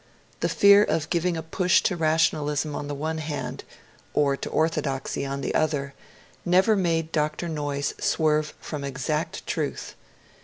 The 0.39 0.49
fear 0.49 0.83
of 0.83 1.11
giving 1.11 1.37
a 1.37 1.43
push 1.43 1.83
to 1.83 1.95
rationalism 1.95 2.73
on 2.73 2.87
the 2.87 2.95
one 2.95 3.19
hand, 3.19 3.63
or 4.15 4.35
to 4.35 4.49
orthodoxy 4.49 5.27
on 5.27 5.41
the 5.41 5.53
other, 5.53 5.93
never 6.43 6.75
made 6.75 7.11
Dr. 7.11 7.47
Noyes 7.47 7.93
swerve 7.99 8.55
from 8.59 8.83
exact 8.83 9.45
truth. 9.45 9.93